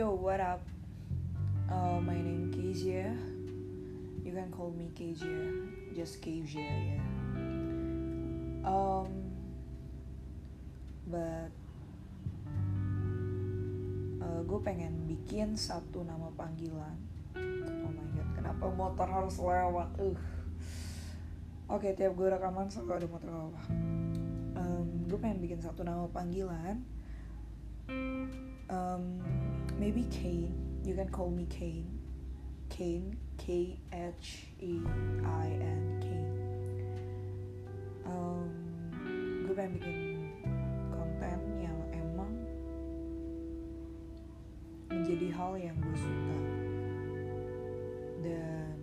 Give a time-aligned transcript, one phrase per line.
[0.00, 0.64] what up?
[1.68, 3.12] Uh, my name Kezia.
[4.24, 5.52] You can call me Kezia,
[5.92, 7.00] just Kezia ya.
[8.64, 9.12] Um,
[11.12, 11.52] but
[14.24, 16.96] uh, gue pengen bikin satu nama panggilan.
[17.36, 19.92] Oh my god, kenapa motor harus lewat?
[20.00, 20.16] Uh.
[21.68, 23.68] Oke, tiap gue rekaman selalu ada motor lewat.
[24.56, 26.80] Um, gue pengen bikin satu nama panggilan
[29.82, 30.54] maybe Kane.
[30.84, 31.98] You can call me Kane.
[32.70, 34.78] Kane, K H E
[35.26, 36.38] I N Kane.
[38.06, 38.46] Um,
[39.42, 39.98] gue pengen bikin
[40.94, 42.30] konten yang emang
[44.86, 46.38] menjadi hal yang gue suka
[48.22, 48.78] dan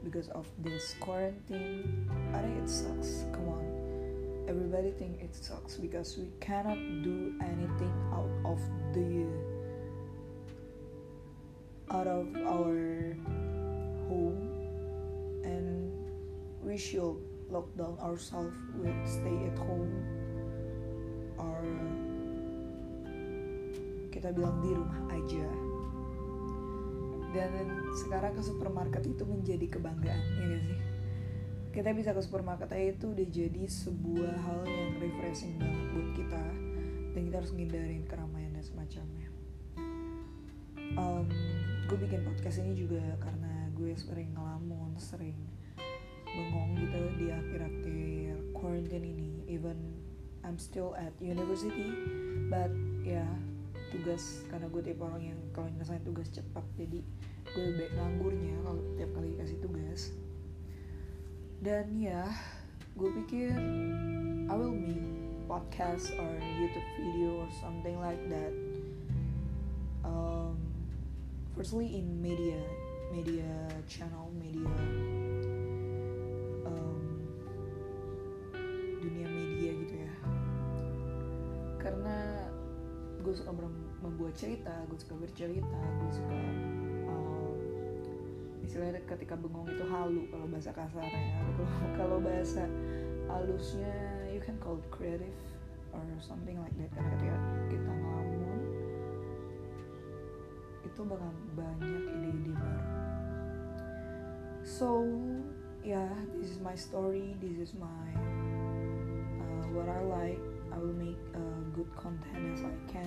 [0.00, 3.28] because of this quarantine, I think it sucks.
[3.36, 3.82] Come on
[4.48, 7.71] everybody think it sucks because we cannot do anything
[16.82, 19.94] should lock down ourselves with stay at home
[21.38, 21.62] or
[24.10, 25.46] kita bilang di rumah aja.
[27.32, 27.50] Dan
[27.96, 30.78] sekarang ke supermarket itu menjadi kebanggaan ya gak sih?
[31.72, 36.44] Kita bisa ke supermarket aja itu udah jadi sebuah hal yang refreshing banget buat kita.
[37.16, 39.28] Dan kita harus ngindarin keramaian dan semacamnya.
[40.92, 41.24] Um,
[41.88, 45.40] gue bikin podcast ini juga karena gue sering ngelamun sering
[48.82, 49.30] quarantine ini.
[49.46, 49.78] Even
[50.42, 51.94] I'm still at university
[52.50, 52.74] but
[53.06, 53.30] ya yeah,
[53.94, 56.98] tugas karena gue tipe orang yang kalau nyelesain tugas cepat jadi
[57.52, 60.00] gue baik nganggurnya kalau tiap kali dikasih tugas.
[61.62, 62.26] Dan ya
[62.98, 63.54] gue pikir
[64.50, 65.06] I will make
[65.46, 68.52] podcast or YouTube video or something like that.
[70.02, 70.58] Um,
[71.54, 72.58] firstly in media
[73.14, 73.46] media
[73.86, 74.66] channel media
[83.32, 83.52] gue suka
[84.04, 86.40] membuat cerita gue suka bercerita gue suka
[88.60, 91.32] istilahnya ketika bengong itu halu kalau bahasa kasarnya
[91.96, 92.68] kalau bahasa
[93.32, 93.96] halusnya
[94.28, 95.32] you can call it creative
[95.92, 96.88] or something like that.
[96.92, 97.36] Karena ketika
[97.68, 98.60] kita ngelamun
[100.84, 102.84] itu bakal banyak ide-ide baru.
[104.60, 105.08] So
[105.80, 108.08] yeah this is my story this is my
[109.40, 110.42] uh, what I like.
[110.72, 113.01] I will make uh, good content as I can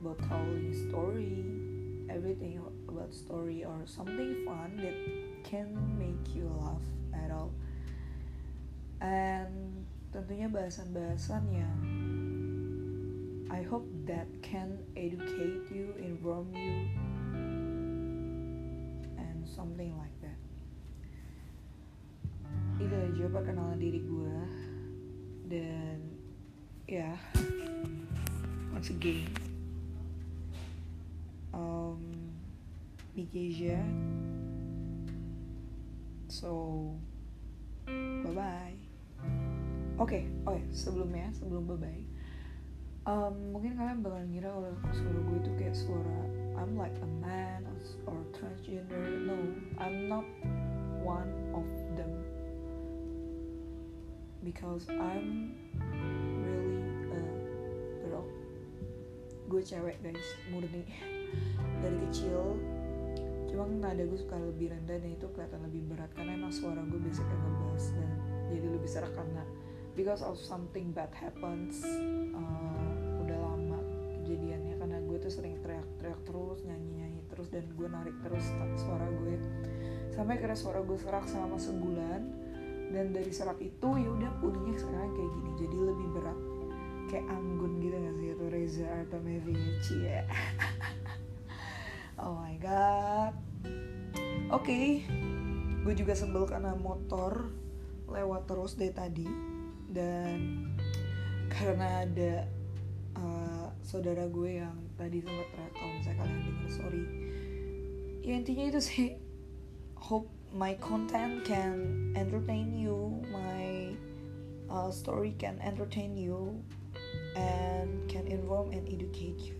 [0.00, 1.44] about telling story
[2.08, 4.96] everything about story or something fun that
[5.44, 7.52] can make you laugh at all
[9.00, 11.78] and tentunya bahasan-bahasan yang
[13.50, 16.86] I hope that can educate you, inform you,
[19.18, 20.38] and something like that.
[22.78, 24.38] Itu aja perkenalan diri gue
[25.50, 25.98] dan
[26.86, 27.16] ya yeah,
[28.70, 29.49] once again
[31.60, 32.00] um,
[33.12, 33.84] Big Asia.
[36.28, 36.94] So,
[37.84, 38.78] bye bye.
[40.00, 42.04] Oke, okay, oh ya sebelumnya sebelum bye bye,
[43.04, 46.20] um, mungkin kalian bakal ngira kalau suara gue itu kayak suara
[46.56, 47.76] I'm like a man or,
[48.12, 48.96] or transgender.
[49.24, 49.36] No,
[49.80, 50.24] I'm not
[51.00, 51.64] one of
[51.96, 52.12] them
[54.44, 55.56] because I'm
[59.50, 60.86] Gue cewek guys, murni.
[61.82, 62.54] Dari kecil.
[63.50, 66.06] Cuma nada gue suka lebih rendah dan itu kelihatan lebih berat.
[66.14, 68.10] Karena emang suara gue basicnya ngebas dan
[68.46, 69.42] jadi lebih serak karena
[69.98, 71.82] because of something bad happens
[72.30, 73.82] uh, udah lama
[74.22, 74.78] kejadiannya.
[74.78, 78.46] Karena gue tuh sering teriak-teriak terus nyanyi-nyanyi terus dan gue narik terus
[78.78, 79.34] suara gue.
[80.14, 82.22] Sampai kira suara gue serak selama sebulan.
[82.94, 85.50] Dan dari serak itu ya udah pulihnya sekarang kayak gini.
[85.58, 86.38] Jadi lebih berat
[87.10, 88.26] kayak anggun gitu gak sih?
[88.30, 90.22] Itu Reza Artamevich ya
[92.20, 93.34] oh my god.
[94.52, 94.64] Oke.
[94.64, 94.86] Okay.
[95.80, 97.48] gue juga sebel karena motor
[98.04, 99.28] lewat terus dari tadi.
[99.90, 100.70] Dan
[101.50, 102.46] karena ada
[103.16, 107.04] uh, saudara gue yang tadi sempat teriak kalau misalnya kalian dengar sorry.
[108.20, 109.08] Ya intinya itu sih.
[109.96, 113.94] Hope my content can entertain you my
[114.68, 116.60] uh, story can entertain you
[117.36, 119.54] and can inform and educate you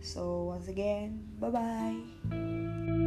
[0.00, 3.05] So once again, bye bye.